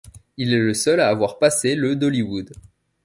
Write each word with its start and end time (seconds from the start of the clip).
Il 0.37 0.51
est 0.51 0.57
le 0.57 0.73
seul 0.73 0.99
à 0.99 1.09
avoir 1.09 1.37
passé 1.37 1.75
le 1.75 1.95
d'Hollywood. 1.95 2.53